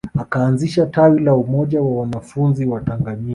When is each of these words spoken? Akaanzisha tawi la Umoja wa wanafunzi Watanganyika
Akaanzisha 0.19 0.85
tawi 0.85 1.19
la 1.19 1.35
Umoja 1.35 1.81
wa 1.81 1.99
wanafunzi 2.01 2.65
Watanganyika 2.65 3.29